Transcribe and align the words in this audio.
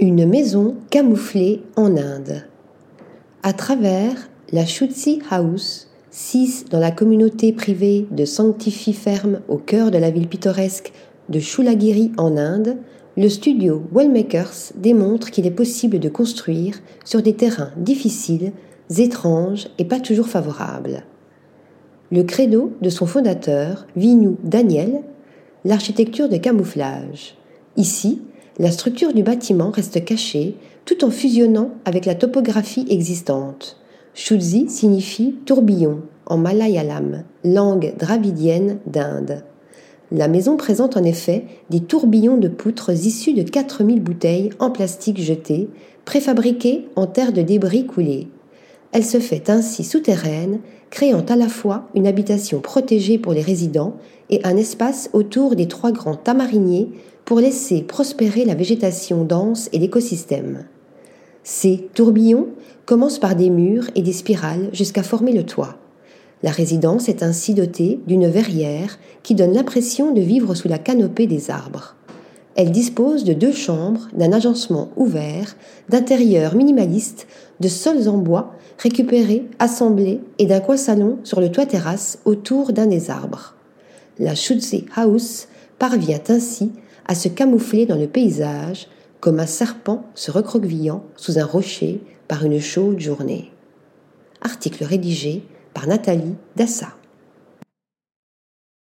Une 0.00 0.26
maison 0.26 0.76
camouflée 0.90 1.64
en 1.74 1.96
Inde. 1.96 2.44
À 3.42 3.52
travers 3.52 4.30
la 4.52 4.64
Shutsi 4.64 5.20
House, 5.28 5.88
6 6.12 6.66
dans 6.70 6.78
la 6.78 6.92
communauté 6.92 7.52
privée 7.52 8.06
de 8.12 8.24
Sanctify 8.24 8.92
Ferme 8.92 9.40
au 9.48 9.56
cœur 9.56 9.90
de 9.90 9.98
la 9.98 10.10
ville 10.10 10.28
pittoresque 10.28 10.92
de 11.28 11.40
Shulagiri 11.40 12.12
en 12.16 12.36
Inde, 12.36 12.76
le 13.16 13.28
studio 13.28 13.82
Wellmakers 13.92 14.72
démontre 14.76 15.32
qu'il 15.32 15.48
est 15.48 15.50
possible 15.50 15.98
de 15.98 16.08
construire 16.08 16.78
sur 17.04 17.20
des 17.20 17.34
terrains 17.34 17.72
difficiles, 17.76 18.52
étranges 18.96 19.66
et 19.78 19.84
pas 19.84 19.98
toujours 19.98 20.28
favorables. 20.28 21.02
Le 22.12 22.22
credo 22.22 22.72
de 22.82 22.88
son 22.88 23.06
fondateur, 23.06 23.88
Vinu 23.96 24.36
Daniel, 24.44 25.00
l'architecture 25.64 26.28
de 26.28 26.36
camouflage. 26.36 27.36
Ici, 27.76 28.22
la 28.58 28.70
structure 28.70 29.12
du 29.12 29.22
bâtiment 29.22 29.70
reste 29.70 30.04
cachée 30.04 30.56
tout 30.84 31.04
en 31.04 31.10
fusionnant 31.10 31.70
avec 31.84 32.06
la 32.06 32.14
topographie 32.14 32.86
existante. 32.90 33.76
Shudzi 34.14 34.68
signifie 34.68 35.36
tourbillon 35.44 36.00
en 36.26 36.38
malayalam, 36.38 37.24
langue 37.44 37.94
dravidienne 37.96 38.78
d'Inde. 38.86 39.44
La 40.10 40.26
maison 40.26 40.56
présente 40.56 40.96
en 40.96 41.04
effet 41.04 41.44
des 41.70 41.80
tourbillons 41.80 42.38
de 42.38 42.48
poutres 42.48 42.90
issus 42.90 43.34
de 43.34 43.42
4000 43.42 44.02
bouteilles 44.02 44.50
en 44.58 44.70
plastique 44.70 45.20
jetées, 45.20 45.68
préfabriquées 46.04 46.88
en 46.96 47.06
terre 47.06 47.32
de 47.32 47.42
débris 47.42 47.86
coulés. 47.86 48.28
Elle 48.92 49.04
se 49.04 49.20
fait 49.20 49.50
ainsi 49.50 49.84
souterraine, 49.84 50.60
créant 50.90 51.24
à 51.28 51.36
la 51.36 51.48
fois 51.48 51.88
une 51.94 52.06
habitation 52.06 52.60
protégée 52.60 53.18
pour 53.18 53.32
les 53.32 53.42
résidents 53.42 53.96
et 54.30 54.40
un 54.44 54.56
espace 54.56 55.10
autour 55.12 55.56
des 55.56 55.68
trois 55.68 55.92
grands 55.92 56.16
tamariniers 56.16 56.88
pour 57.24 57.40
laisser 57.40 57.82
prospérer 57.82 58.44
la 58.46 58.54
végétation 58.54 59.24
dense 59.24 59.68
et 59.72 59.78
l'écosystème. 59.78 60.64
Ces 61.42 61.88
tourbillons 61.92 62.48
commencent 62.86 63.18
par 63.18 63.36
des 63.36 63.50
murs 63.50 63.90
et 63.94 64.02
des 64.02 64.14
spirales 64.14 64.70
jusqu'à 64.72 65.02
former 65.02 65.32
le 65.32 65.44
toit. 65.44 65.76
La 66.42 66.50
résidence 66.50 67.08
est 67.08 67.22
ainsi 67.22 67.52
dotée 67.52 68.00
d'une 68.06 68.28
verrière 68.28 68.98
qui 69.22 69.34
donne 69.34 69.52
l'impression 69.52 70.12
de 70.12 70.20
vivre 70.20 70.54
sous 70.54 70.68
la 70.68 70.78
canopée 70.78 71.26
des 71.26 71.50
arbres. 71.50 71.96
Elle 72.56 72.72
dispose 72.72 73.24
de 73.24 73.32
deux 73.32 73.52
chambres, 73.52 74.08
d'un 74.12 74.32
agencement 74.32 74.88
ouvert, 74.96 75.56
d'intérieurs 75.88 76.54
minimalistes, 76.54 77.26
de 77.60 77.68
sols 77.68 78.08
en 78.08 78.18
bois 78.18 78.54
récupérés, 78.78 79.46
assemblés 79.58 80.20
et 80.38 80.46
d'un 80.46 80.60
coin 80.60 80.76
salon 80.76 81.18
sur 81.24 81.40
le 81.40 81.50
toit 81.50 81.66
terrasse 81.66 82.18
autour 82.24 82.72
d'un 82.72 82.86
des 82.86 83.10
arbres. 83.10 83.54
La 84.18 84.34
Shutzi 84.34 84.86
House 84.96 85.48
parvient 85.78 86.20
ainsi 86.28 86.72
à 87.06 87.14
se 87.14 87.28
camoufler 87.28 87.86
dans 87.86 87.96
le 87.96 88.06
paysage 88.06 88.88
comme 89.20 89.40
un 89.40 89.46
serpent 89.46 90.04
se 90.14 90.30
recroquevillant 90.30 91.02
sous 91.16 91.38
un 91.38 91.44
rocher 91.44 92.00
par 92.28 92.44
une 92.44 92.60
chaude 92.60 93.00
journée. 93.00 93.50
Article 94.42 94.84
rédigé 94.84 95.42
par 95.74 95.86
Nathalie 95.86 96.36
Dassa. 96.56 96.97